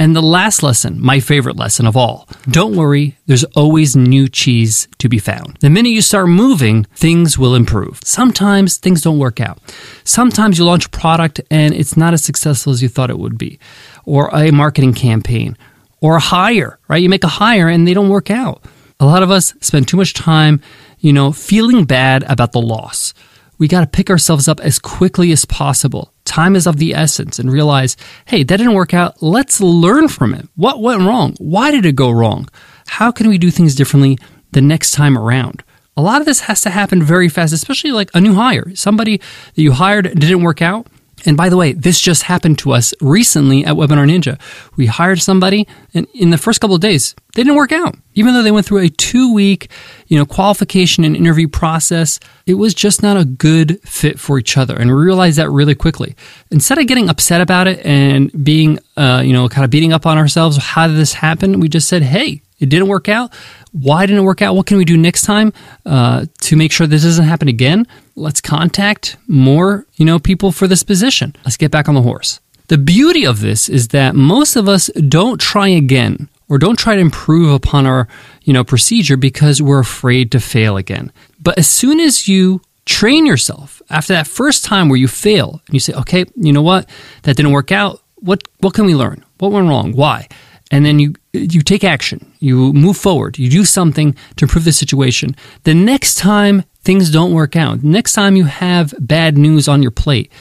And 0.04 0.14
the 0.14 0.22
last 0.22 0.64
lesson, 0.64 1.00
my 1.00 1.22
favorite 1.22 1.56
lesson 1.56 1.88
of 1.88 1.96
all 1.96 2.28
don't 2.50 2.76
worry, 2.76 3.18
there's 3.26 3.46
always 3.56 3.96
new 3.96 4.28
cheese 4.28 4.90
to 4.98 5.08
be 5.08 5.18
found. 5.18 5.56
The 5.62 5.70
minute 5.70 5.92
you 5.92 6.02
start 6.02 6.28
moving, 6.28 6.84
things 6.94 7.38
will 7.38 7.56
improve. 7.56 8.02
Sometimes 8.04 8.76
things 8.76 9.02
don't 9.02 9.18
work 9.18 9.40
out. 9.40 9.60
Sometimes 10.04 10.60
you 10.60 10.66
launch 10.66 10.88
a 10.88 10.90
product 10.90 11.40
and 11.50 11.74
it's 11.74 11.96
not 11.96 12.14
as 12.14 12.22
successful 12.22 12.74
as 12.74 12.84
you 12.84 12.90
thought 12.90 13.12
it 13.12 13.18
would 13.18 13.38
be, 13.38 13.60
or 14.04 14.28
a 14.36 14.52
marketing 14.52 14.94
campaign, 14.94 15.58
or 16.02 16.18
a 16.18 16.20
hire, 16.36 16.80
right? 16.90 17.02
You 17.02 17.08
make 17.08 17.24
a 17.24 17.40
hire 17.40 17.70
and 17.70 17.88
they 17.88 17.94
don't 17.94 18.10
work 18.10 18.30
out. 18.30 18.62
A 19.00 19.06
lot 19.06 19.24
of 19.24 19.32
us 19.32 19.54
spend 19.62 19.88
too 19.88 19.96
much 19.96 20.14
time, 20.14 20.60
you 21.00 21.14
know, 21.14 21.32
feeling 21.32 21.86
bad 21.86 22.24
about 22.24 22.52
the 22.52 22.60
loss. 22.60 23.14
We 23.58 23.70
got 23.70 23.80
to 23.80 23.88
pick 23.88 24.10
ourselves 24.10 24.50
up 24.50 24.60
as 24.60 24.80
quickly 24.80 25.32
as 25.32 25.46
possible. 25.46 26.13
Time 26.26 26.56
is 26.56 26.68
of 26.68 26.78
the 26.78 26.94
essence 26.96 27.38
and 27.40 27.52
realize, 27.52 27.98
hey, 28.26 28.44
that 28.44 28.58
didn't 28.58 28.74
work 28.74 28.94
out. 28.94 29.22
Let's 29.22 29.60
learn 29.60 30.08
from 30.08 30.34
it. 30.34 30.48
What 30.56 30.82
went 30.82 31.02
wrong? 31.02 31.36
Why 31.38 31.72
did 31.72 31.86
it 31.86 31.96
go 31.96 32.10
wrong? 32.10 32.50
How 32.88 33.12
can 33.12 33.28
we 33.28 33.38
do 33.38 33.52
things 33.52 33.76
differently 33.76 34.18
the 34.52 34.62
next 34.62 34.92
time 34.92 35.18
around? 35.18 35.64
A 35.96 36.02
lot 36.02 36.22
of 36.22 36.26
this 36.26 36.42
has 36.42 36.62
to 36.62 36.70
happen 36.70 37.04
very 37.04 37.30
fast, 37.30 37.54
especially 37.54 37.92
like 37.92 38.10
a 38.14 38.22
new 38.22 38.34
hire. 38.34 38.74
Somebody 38.76 39.18
that 39.18 39.62
you 39.62 39.74
hired 39.74 40.18
didn't 40.20 40.42
work 40.42 40.62
out. 40.62 40.88
And 41.26 41.38
by 41.38 41.50
the 41.50 41.58
way, 41.58 41.74
this 41.74 42.00
just 42.00 42.24
happened 42.24 42.60
to 42.60 42.74
us 42.74 42.94
recently 43.02 43.66
at 43.66 43.76
Webinar 43.76 44.10
Ninja. 44.10 44.40
We 44.76 44.86
hired 44.86 45.22
somebody 45.22 45.68
and 45.94 46.08
in 46.14 46.32
the 46.32 46.38
first 46.38 46.60
couple 46.60 46.76
of 46.76 46.82
days, 46.82 47.16
they 47.36 47.44
didn't 47.44 47.56
work 47.56 47.72
out. 47.72 47.96
Even 48.16 48.34
though 48.34 48.44
they 48.44 48.52
went 48.52 48.66
through 48.66 48.80
a 48.80 48.90
two 48.90 49.34
week, 49.34 49.70
you 50.08 50.18
know, 50.18 50.26
qualification 50.26 51.04
and 51.04 51.16
interview 51.16 51.48
process, 51.48 52.20
it 52.46 52.56
was 52.56 52.74
just 52.74 53.02
not 53.02 53.18
a 53.18 53.26
good 53.26 53.82
fit 53.88 54.20
for 54.20 54.38
each 54.38 54.58
other. 54.58 54.76
And 54.76 54.90
we 54.90 55.02
realized 55.02 55.38
that 55.38 55.50
really 55.50 55.76
quickly. 55.76 56.16
Instead 56.52 56.78
of 56.78 56.88
getting 56.88 57.10
upset 57.10 57.42
about 57.42 57.68
it 57.68 57.84
and 57.86 58.32
being, 58.44 58.80
uh, 58.98 59.22
you 59.26 59.34
know, 59.34 59.50
kind 59.50 59.66
of 59.66 59.72
beating 59.72 59.94
up 59.94 60.06
on 60.06 60.18
ourselves, 60.18 60.58
how 60.58 60.88
did 60.88 60.98
this 60.98 61.14
happen? 61.14 61.60
We 61.60 61.70
just 61.70 61.88
said, 61.88 62.04
hey, 62.04 62.42
it 62.64 62.70
didn't 62.70 62.88
work 62.88 63.10
out. 63.10 63.34
Why 63.74 64.06
didn't 64.06 64.22
it 64.22 64.26
work 64.26 64.42
out? 64.42 64.56
What 64.56 64.66
can 64.66 64.78
we 64.78 64.86
do 64.86 64.98
next 64.98 65.24
time 65.24 65.52
uh, 65.86 66.26
to 66.42 66.56
make 66.56 66.72
sure 66.72 66.88
this 66.88 67.04
doesn't 67.04 67.26
happen 67.26 67.48
again? 67.48 67.86
Let's 68.16 68.40
contact 68.40 69.18
more, 69.28 69.86
you 69.96 70.06
know, 70.06 70.18
people 70.18 70.52
for 70.52 70.68
this 70.68 70.82
position. 70.82 71.36
Let's 71.44 71.58
get 71.58 71.72
back 71.72 71.90
on 71.90 71.96
the 71.96 72.02
horse. 72.02 72.40
The 72.68 72.78
beauty 72.78 73.26
of 73.26 73.42
this 73.42 73.68
is 73.68 73.90
that 73.90 74.16
most 74.16 74.56
of 74.56 74.70
us 74.70 74.88
don't 75.10 75.42
try 75.42 75.68
again 75.68 76.30
or 76.48 76.58
don't 76.58 76.80
try 76.80 76.96
to 76.96 77.02
improve 77.02 77.52
upon 77.52 77.86
our, 77.86 78.08
you 78.44 78.54
know, 78.54 78.64
procedure 78.64 79.18
because 79.18 79.62
we're 79.62 79.80
afraid 79.80 80.32
to 80.32 80.40
fail 80.40 80.78
again. 80.78 81.12
But 81.42 81.58
as 81.58 81.68
soon 81.68 82.00
as 82.00 82.28
you 82.28 82.62
train 82.86 83.26
yourself 83.26 83.82
after 83.90 84.14
that 84.14 84.28
first 84.28 84.64
time 84.64 84.88
where 84.88 84.98
you 84.98 85.08
fail 85.08 85.62
and 85.68 85.74
you 85.74 85.80
say, 85.80 85.94
okay, 85.94 86.26
you 86.36 86.54
know 86.54 86.62
what? 86.62 86.90
That 87.24 87.36
didn't 87.36 87.52
work 87.52 87.72
out. 87.72 88.02
What, 88.16 88.48
what 88.60 88.74
can 88.74 88.86
we 88.86 88.96
learn? 88.96 89.26
What 89.40 89.52
went 89.52 89.68
wrong? 89.68 89.92
Why? 89.94 90.30
And 90.72 90.86
then 90.86 91.00
you, 91.00 91.14
you 91.34 91.62
take 91.62 91.84
action. 91.84 92.34
You 92.40 92.74
move 92.74 92.98
forward. 92.98 93.38
You 93.38 93.50
do 93.50 93.66
something 93.66 94.16
to 94.38 94.46
improve 94.46 94.66
the 94.66 94.72
situation. 94.72 95.36
The 95.64 95.74
next 95.74 96.16
time 96.16 96.64
things 96.82 97.12
don't 97.12 97.34
work 97.34 97.56
out, 97.56 97.84
next 97.84 98.14
time 98.14 98.36
you 98.36 98.46
have 98.46 98.94
bad 99.00 99.38
news 99.38 99.68
on 99.68 99.82
your 99.82 99.92
plate, 99.92 100.32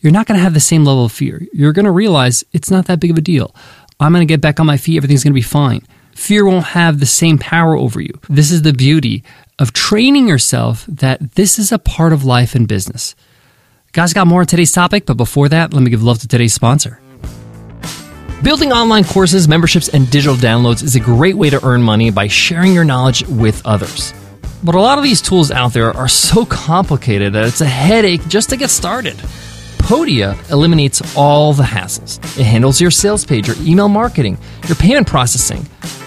you're 0.00 0.12
not 0.12 0.26
going 0.26 0.38
to 0.38 0.42
have 0.42 0.54
the 0.54 0.60
same 0.60 0.84
level 0.84 1.04
of 1.04 1.12
fear. 1.12 1.42
You're 1.52 1.72
going 1.72 1.84
to 1.84 1.90
realize 1.90 2.44
it's 2.52 2.70
not 2.70 2.86
that 2.86 3.00
big 3.00 3.10
of 3.10 3.18
a 3.18 3.22
deal. 3.22 3.54
I'm 3.98 4.12
going 4.12 4.26
to 4.26 4.32
get 4.32 4.40
back 4.40 4.60
on 4.60 4.66
my 4.66 4.76
feet. 4.76 4.96
Everything's 4.96 5.24
going 5.24 5.32
to 5.32 5.34
be 5.34 5.42
fine. 5.42 5.82
Fear 6.14 6.46
won't 6.46 6.66
have 6.66 7.00
the 7.00 7.06
same 7.06 7.38
power 7.38 7.76
over 7.76 8.00
you. 8.00 8.18
This 8.28 8.50
is 8.50 8.62
the 8.62 8.72
beauty 8.72 9.24
of 9.58 9.72
training 9.72 10.26
yourself 10.26 10.86
that 10.86 11.34
this 11.34 11.58
is 11.58 11.70
a 11.70 11.78
part 11.78 12.12
of 12.12 12.24
life 12.24 12.54
and 12.54 12.66
business. 12.66 13.14
Guys, 13.92 14.12
got 14.12 14.26
more 14.26 14.40
on 14.40 14.46
today's 14.46 14.72
topic, 14.72 15.04
but 15.04 15.16
before 15.16 15.48
that, 15.48 15.74
let 15.74 15.82
me 15.82 15.90
give 15.90 16.02
love 16.02 16.18
to 16.20 16.28
today's 16.28 16.54
sponsor. 16.54 17.00
Building 18.42 18.72
online 18.72 19.04
courses, 19.04 19.48
memberships, 19.48 19.90
and 19.90 20.10
digital 20.10 20.34
downloads 20.34 20.82
is 20.82 20.96
a 20.96 21.00
great 21.00 21.36
way 21.36 21.50
to 21.50 21.62
earn 21.62 21.82
money 21.82 22.10
by 22.10 22.26
sharing 22.26 22.72
your 22.72 22.86
knowledge 22.86 23.22
with 23.26 23.60
others. 23.66 24.14
But 24.64 24.74
a 24.74 24.80
lot 24.80 24.96
of 24.96 25.04
these 25.04 25.20
tools 25.20 25.50
out 25.50 25.74
there 25.74 25.94
are 25.94 26.08
so 26.08 26.46
complicated 26.46 27.34
that 27.34 27.44
it's 27.44 27.60
a 27.60 27.66
headache 27.66 28.26
just 28.28 28.48
to 28.48 28.56
get 28.56 28.70
started. 28.70 29.16
Podia 29.76 30.38
eliminates 30.50 31.02
all 31.14 31.52
the 31.52 31.64
hassles. 31.64 32.16
It 32.38 32.44
handles 32.44 32.80
your 32.80 32.90
sales 32.90 33.26
page, 33.26 33.46
your 33.46 33.58
email 33.60 33.90
marketing, 33.90 34.38
your 34.68 34.76
payment 34.76 35.06
processing, 35.06 35.66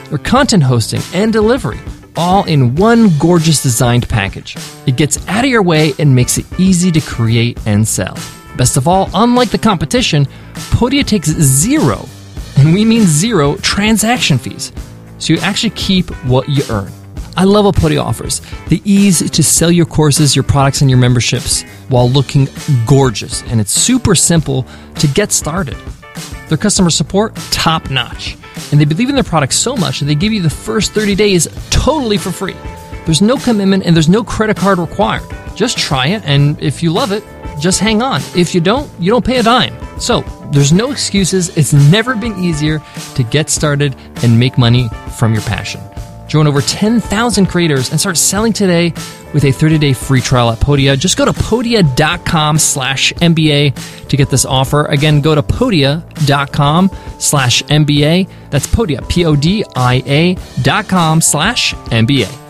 your 0.09 0.17
content 0.17 0.63
hosting, 0.63 1.01
and 1.13 1.31
delivery, 1.31 1.79
all 2.15 2.45
in 2.45 2.73
one 2.73 3.15
gorgeous 3.19 3.61
designed 3.61 4.09
package. 4.09 4.57
It 4.87 4.95
gets 4.97 5.23
out 5.27 5.43
of 5.43 5.51
your 5.51 5.61
way 5.61 5.93
and 5.99 6.15
makes 6.15 6.39
it 6.39 6.47
easy 6.59 6.91
to 6.93 7.01
create 7.01 7.59
and 7.67 7.87
sell. 7.87 8.17
Best 8.57 8.75
of 8.75 8.87
all, 8.87 9.09
unlike 9.13 9.49
the 9.49 9.57
competition, 9.59 10.27
Podia 10.71 11.05
takes 11.05 11.29
zero, 11.29 12.07
and 12.63 12.73
we 12.73 12.85
mean 12.85 13.01
zero, 13.01 13.57
transaction 13.57 14.37
fees. 14.37 14.71
So 15.19 15.33
you 15.33 15.39
actually 15.39 15.71
keep 15.71 16.09
what 16.25 16.47
you 16.47 16.63
earn. 16.69 16.89
I 17.35 17.43
love 17.43 17.65
what 17.65 17.75
Podia 17.75 18.01
offers 18.01 18.41
the 18.69 18.81
ease 18.85 19.29
to 19.29 19.43
sell 19.43 19.69
your 19.69 19.85
courses, 19.85 20.33
your 20.33 20.43
products, 20.43 20.79
and 20.79 20.89
your 20.89 20.97
memberships 20.97 21.63
while 21.89 22.09
looking 22.09 22.47
gorgeous. 22.85 23.41
And 23.43 23.59
it's 23.59 23.73
super 23.73 24.15
simple 24.15 24.65
to 24.95 25.07
get 25.07 25.33
started. 25.33 25.75
Their 26.47 26.57
customer 26.57 26.89
support, 26.89 27.35
top 27.51 27.89
notch. 27.89 28.37
And 28.71 28.79
they 28.79 28.85
believe 28.85 29.09
in 29.09 29.15
their 29.15 29.25
product 29.25 29.53
so 29.53 29.75
much 29.75 29.99
that 29.99 30.05
they 30.05 30.15
give 30.15 30.31
you 30.31 30.41
the 30.41 30.49
first 30.49 30.93
30 30.93 31.15
days 31.15 31.49
totally 31.69 32.17
for 32.17 32.31
free. 32.31 32.55
There's 33.05 33.21
no 33.21 33.35
commitment 33.35 33.83
and 33.85 33.93
there's 33.93 34.07
no 34.07 34.23
credit 34.23 34.55
card 34.55 34.79
required. 34.79 35.23
Just 35.53 35.77
try 35.77 36.07
it, 36.07 36.23
and 36.23 36.61
if 36.61 36.81
you 36.81 36.93
love 36.93 37.11
it, 37.11 37.23
just 37.59 37.79
hang 37.81 38.01
on. 38.01 38.21
If 38.35 38.55
you 38.55 38.61
don't, 38.61 38.89
you 38.99 39.11
don't 39.11 39.25
pay 39.25 39.39
a 39.39 39.43
dime. 39.43 39.75
So, 39.99 40.23
there's 40.53 40.71
no 40.71 40.91
excuses. 40.91 41.55
It's 41.57 41.73
never 41.73 42.15
been 42.15 42.37
easier 42.39 42.81
to 43.15 43.23
get 43.23 43.49
started 43.49 43.95
and 44.23 44.39
make 44.39 44.57
money 44.57 44.89
from 45.17 45.33
your 45.33 45.41
passion. 45.43 45.81
Join 46.27 46.47
over 46.47 46.61
10,000 46.61 47.45
creators 47.47 47.91
and 47.91 47.99
start 47.99 48.17
selling 48.17 48.53
today 48.53 48.91
with 49.33 49.43
a 49.43 49.47
30-day 49.47 49.93
free 49.93 50.21
trial 50.21 50.49
at 50.51 50.59
Podia. 50.59 50.97
Just 50.97 51.17
go 51.17 51.25
to 51.25 51.31
podia.com 51.31 52.57
slash 52.57 53.13
MBA 53.13 54.07
to 54.07 54.17
get 54.17 54.29
this 54.29 54.45
offer. 54.45 54.85
Again, 54.85 55.21
go 55.21 55.35
to 55.35 55.43
podia.com 55.43 56.89
slash 57.19 57.63
MBA. 57.63 58.29
That's 58.49 58.67
Podia, 58.67 59.07
P-O-D-I-A 59.09 60.37
dot 60.61 60.87
com 60.87 61.21
slash 61.21 61.73
MBA. 61.75 62.42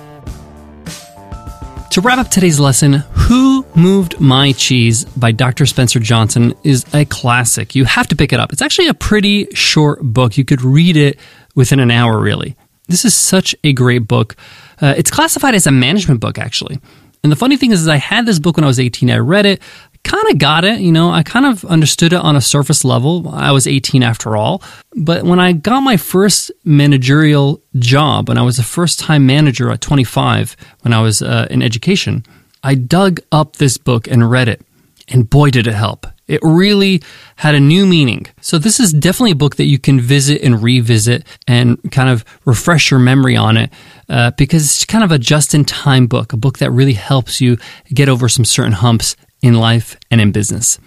To 1.94 2.02
wrap 2.02 2.18
up 2.18 2.30
today's 2.30 2.60
lesson, 2.60 2.94
Who 2.94 3.68
Moved 3.76 4.20
My 4.20 4.54
Cheese 4.54 5.06
by 5.06 5.32
Dr. 5.32 5.68
Spencer 5.68 6.00
Johnson 6.00 6.56
is 6.64 6.84
a 6.92 7.06
classic. 7.06 7.76
You 7.76 7.86
have 7.86 8.08
to 8.08 8.16
pick 8.16 8.34
it 8.34 8.40
up. 8.40 8.52
It's 8.52 8.64
actually 8.64 8.88
a 8.88 8.96
pretty 8.96 9.46
short 9.54 10.02
book. 10.02 10.36
You 10.36 10.44
could 10.44 10.64
read 10.64 10.98
it 10.98 11.20
within 11.54 11.80
an 11.80 11.92
hour, 11.92 12.20
really. 12.20 12.56
This 12.88 13.06
is 13.06 13.14
such 13.14 13.56
a 13.64 13.74
great 13.74 14.08
book. 14.08 14.36
Uh, 14.82 14.96
it's 14.98 15.12
classified 15.12 15.54
as 15.54 15.68
a 15.68 15.72
management 15.72 16.20
book, 16.20 16.40
actually. 16.40 16.80
And 17.22 17.32
the 17.32 17.36
funny 17.36 17.58
thing 17.58 17.70
is, 17.70 17.82
is, 17.82 17.88
I 17.88 17.98
had 17.98 18.26
this 18.26 18.40
book 18.40 18.58
when 18.58 18.64
I 18.64 18.68
was 18.68 18.80
18. 18.80 19.12
I 19.12 19.18
read 19.18 19.46
it, 19.46 19.62
kind 20.04 20.30
of 20.30 20.38
got 20.38 20.66
it, 20.66 20.80
you 20.80 20.92
know, 20.92 21.10
I 21.10 21.24
kind 21.24 21.46
of 21.46 21.64
understood 21.66 22.14
it 22.14 22.20
on 22.20 22.36
a 22.36 22.42
surface 22.42 22.84
level. 22.84 23.30
I 23.30 23.52
was 23.52 23.68
18 23.68 24.04
after 24.04 24.36
all. 24.36 24.62
But 24.96 25.24
when 25.24 25.40
I 25.40 25.54
got 25.54 25.82
my 25.82 25.98
first 25.98 26.52
managerial 26.64 27.62
job, 27.78 28.30
when 28.30 28.38
I 28.38 28.44
was 28.44 28.60
a 28.60 28.64
first 28.64 29.00
time 29.00 29.26
manager 29.26 29.72
at 29.72 29.82
25, 29.82 30.56
when 30.82 30.94
I 30.94 31.02
was 31.02 31.22
uh, 31.22 31.48
in 31.50 31.62
education, 31.62 32.26
I 32.64 32.76
dug 32.76 33.22
up 33.32 33.58
this 33.58 33.78
book 33.78 34.08
and 34.08 34.30
read 34.30 34.48
it. 34.48 34.62
And 35.10 35.30
boy, 35.30 35.50
did 35.50 35.68
it 35.68 35.74
help. 35.74 36.08
It 36.28 36.40
really 36.42 37.04
had 37.36 37.56
a 37.56 37.60
new 37.60 37.86
meaning. 37.86 38.28
So, 38.40 38.58
this 38.58 38.80
is 38.80 38.94
definitely 38.94 39.32
a 39.32 39.36
book 39.36 39.58
that 39.58 39.66
you 39.66 39.78
can 39.78 40.00
visit 40.00 40.42
and 40.42 40.64
revisit 40.64 41.28
and 41.46 41.78
kind 41.92 42.10
of 42.10 42.24
refresh 42.46 42.90
your 42.90 43.02
memory 43.02 43.36
on 43.36 43.58
it 43.58 43.70
uh, 44.08 44.32
because 44.38 44.64
it's 44.64 44.86
kind 44.86 45.04
of 45.04 45.12
a 45.12 45.20
just 45.20 45.54
in 45.54 45.66
time 45.66 46.08
book, 46.08 46.32
a 46.32 46.38
book 46.38 46.60
that 46.60 46.72
really 46.72 46.94
helps 46.94 47.42
you 47.42 47.58
get 47.94 48.08
over 48.08 48.30
some 48.30 48.46
certain 48.46 48.72
humps 48.72 49.18
in 49.44 49.54
life 49.54 49.98
and 50.10 50.20
in 50.20 50.32
business. 50.32 50.80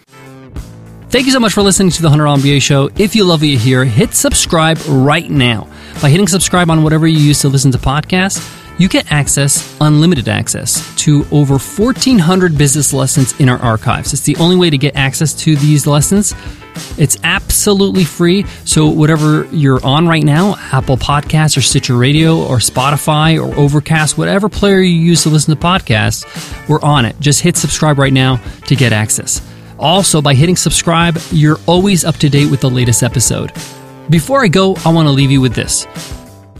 Thank 1.11 1.27
you 1.27 1.33
so 1.33 1.39
much 1.39 1.53
for 1.53 1.63
listening 1.63 1.91
to 1.91 2.03
the 2.03 2.09
$100 2.09 2.39
MBA 2.39 2.61
show. 2.61 2.91
If 2.97 3.15
you 3.15 3.25
love 3.25 3.41
what 3.41 3.49
you 3.49 3.57
hear, 3.57 3.85
hit 3.85 4.13
subscribe 4.13 4.79
right 4.89 5.31
now. 5.31 5.69
By 6.03 6.11
hitting 6.11 6.27
subscribe 6.27 6.69
on 6.69 6.83
whatever 6.83 7.07
you 7.07 7.19
use 7.19 7.41
to 7.43 7.49
listen 7.49 7.71
to 7.71 7.79
podcasts, 7.79 8.41
you 8.79 8.89
get 8.89 9.11
access, 9.11 9.77
unlimited 9.81 10.29
access, 10.29 10.95
to 10.97 11.27
over 11.33 11.59
1,400 11.59 12.59
business 12.59 12.93
lessons 12.93 13.39
in 13.41 13.49
our 13.49 13.59
archives. 13.59 14.13
It's 14.13 14.23
the 14.23 14.37
only 14.37 14.57
way 14.57 14.71
to 14.71 14.79
get 14.79 14.97
access 14.97 15.33
to 15.35 15.57
these 15.57 15.87
lessons. 15.87 16.35
It's 16.99 17.17
absolutely 17.25 18.05
free. 18.05 18.45
So, 18.65 18.87
whatever 18.89 19.45
you're 19.47 19.85
on 19.85 20.07
right 20.07 20.23
now 20.23 20.57
Apple 20.73 20.99
Podcasts 20.99 21.57
or 21.57 21.63
Stitcher 21.63 21.97
Radio 21.97 22.37
or 22.37 22.59
Spotify 22.59 23.43
or 23.43 23.55
Overcast, 23.59 24.19
whatever 24.19 24.49
player 24.51 24.81
you 24.81 24.99
use 24.99 25.23
to 25.23 25.31
listen 25.31 25.57
to 25.57 25.61
podcasts, 25.61 26.69
we're 26.69 26.83
on 26.83 27.07
it. 27.07 27.19
Just 27.19 27.41
hit 27.41 27.57
subscribe 27.57 27.99
right 27.99 28.13
now 28.13 28.37
to 28.67 28.77
get 28.77 28.93
access. 28.93 29.41
Also, 29.79 30.21
by 30.21 30.35
hitting 30.35 30.57
subscribe, 30.57 31.19
you're 31.31 31.59
always 31.67 32.05
up 32.05 32.17
to 32.17 32.29
date 32.29 32.51
with 32.51 32.61
the 32.61 32.71
latest 32.71 33.03
episode. 33.03 33.53
Before 34.11 34.43
I 34.45 34.49
go, 34.49 34.77
I 34.85 34.93
want 34.93 35.07
to 35.07 35.13
leave 35.13 35.31
you 35.31 35.41
with 35.41 35.55
this 35.55 35.87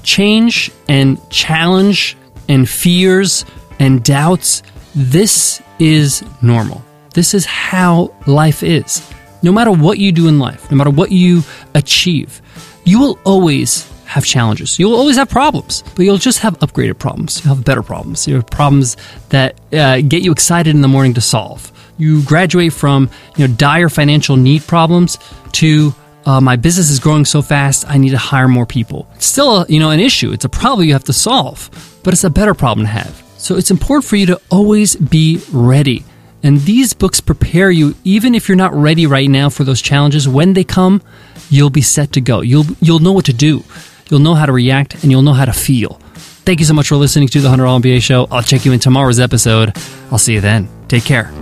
change 0.07 0.71
and 0.89 1.19
challenge 1.31 2.17
and 2.49 2.69
fears 2.69 3.45
and 3.79 4.03
doubts, 4.03 4.63
this 4.95 5.61
is 5.79 6.25
normal. 6.41 6.83
This 7.13 7.35
is 7.35 7.45
how 7.45 8.15
life 8.27 8.63
is. 8.63 9.13
No 9.43 9.53
matter 9.53 9.71
what 9.71 9.99
you 9.99 10.13
do 10.13 10.29
in 10.29 10.39
life, 10.39 10.71
no 10.71 10.77
matter 10.77 10.91
what 10.91 11.13
you 11.13 11.43
achieve, 11.75 12.41
you 12.85 13.01
will 13.01 13.19
always 13.25 13.91
have 14.07 14.25
challenges. 14.25 14.79
You'll 14.79 14.95
always 14.95 15.17
have 15.17 15.29
problems, 15.29 15.83
but 15.95 16.05
you'll 16.05 16.19
just 16.19 16.39
have 16.39 16.59
upgraded 16.61 16.99
problems. 16.99 17.45
You'll 17.45 17.57
have 17.57 17.65
better 17.65 17.83
problems. 17.83 18.27
You 18.27 18.37
have 18.37 18.47
problems 18.47 18.97
that 19.31 19.61
uh, 19.73 20.01
get 20.01 20.23
you 20.23 20.33
excited 20.33 20.75
in 20.75 20.81
the 20.81 20.89
morning 20.89 21.15
to 21.15 21.21
solve. 21.21 21.73
You 21.99 22.23
graduate 22.23 22.73
from 22.73 23.11
you 23.37 23.47
know 23.47 23.55
dire 23.55 23.89
financial 23.89 24.37
need 24.37 24.67
problems 24.67 25.19
to 25.53 25.95
uh, 26.27 26.41
my 26.41 26.57
business 26.57 26.91
is 26.91 26.99
growing 26.99 27.25
so 27.25 27.41
fast, 27.41 27.89
I 27.89 27.99
need 27.99 28.11
to 28.11 28.19
hire 28.19 28.49
more 28.49 28.67
people. 28.67 29.09
It's 29.15 29.27
still, 29.27 29.59
a, 29.63 29.67
you 29.69 29.79
know, 29.79 29.91
an 29.91 30.01
issue. 30.01 30.33
It's 30.33 30.45
a 30.45 30.49
problem 30.49 30.87
you 30.87 30.93
have 30.93 31.05
to 31.05 31.13
solve, 31.13 31.71
but 32.03 32.13
it's 32.13 32.25
a 32.25 32.31
better 32.31 32.53
problem 32.53 32.87
to 32.87 32.93
have. 32.93 33.23
So 33.39 33.57
it's 33.57 33.71
important 33.71 34.05
for 34.05 34.17
you 34.17 34.27
to 34.27 34.41
always 34.51 34.97
be 34.97 35.41
ready. 35.53 36.05
And 36.43 36.61
these 36.61 36.93
books 36.93 37.21
prepare 37.21 37.71
you, 37.71 37.95
even 38.05 38.35
if 38.35 38.49
you're 38.49 38.57
not 38.57 38.75
ready 38.75 39.07
right 39.07 39.31
now 39.31 39.49
for 39.49 39.65
those 39.65 39.81
challenges. 39.81 40.29
When 40.29 40.53
they 40.53 40.65
come, 40.65 41.01
you'll 41.49 41.71
be 41.71 41.83
set 41.83 42.13
to 42.13 42.21
go. 42.21 42.41
You'll 42.41 42.67
you'll 42.81 42.99
know 42.99 43.13
what 43.13 43.25
to 43.27 43.33
do. 43.33 43.65
You'll 44.11 44.21
know 44.21 44.35
how 44.35 44.47
to 44.47 44.53
react, 44.53 45.03
and 45.03 45.11
you'll 45.11 45.23
know 45.23 45.33
how 45.33 45.45
to 45.45 45.53
feel. 45.53 46.01
Thank 46.45 46.61
you 46.61 46.67
so 46.67 46.75
much 46.75 46.89
for 46.89 46.97
listening 46.97 47.27
to 47.29 47.41
the 47.41 47.49
$100 47.49 47.83
MBA 47.83 48.01
Show. 48.03 48.29
I'll 48.31 48.43
check 48.43 48.65
you 48.65 48.73
in 48.73 48.79
tomorrow's 48.79 49.19
episode. 49.19 49.73
I'll 50.13 50.19
see 50.19 50.35
you 50.35 50.41
then. 50.41 50.69
Take 50.89 51.05
care. 51.05 51.33